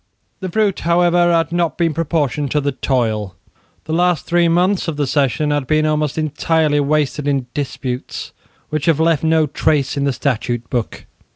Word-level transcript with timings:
The 0.39 0.49
fruit 0.51 0.79
however 0.79 1.31
had 1.31 1.51
not 1.51 1.77
been 1.77 1.93
proportioned 1.93 2.49
to 2.53 2.59
the 2.59 2.71
toil. 2.71 3.35
The 3.85 3.93
last 3.93 4.25
three 4.25 4.47
months 4.47 4.87
of 4.87 4.97
the 4.97 5.05
session 5.05 5.51
had 5.51 5.67
been 5.67 5.85
almost 5.85 6.17
entirely 6.17 6.79
wasted 6.79 7.27
in 7.27 7.45
disputes, 7.53 8.31
which 8.71 8.85
have 8.87 8.99
left 8.99 9.23
no 9.23 9.45
trace 9.45 9.95
in 9.97 10.05
the 10.05 10.11
Statute 10.13 10.67
Book. 10.71 11.05